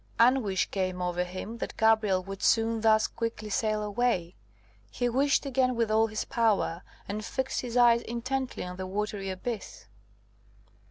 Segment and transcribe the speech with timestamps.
[0.19, 4.33] Anguish came over him, that Gabrielle would soon thus quickly sail away;
[4.89, 9.29] he wished again with all his power, and fixed his eyes intently on the watery
[9.29, 9.85] abyss.